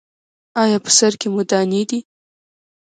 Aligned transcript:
ایا 0.61 0.77
په 0.85 0.91
سر 0.97 1.11
کې 1.19 1.27
مو 1.33 1.41
دانې 1.49 1.81
دي؟ 1.89 1.99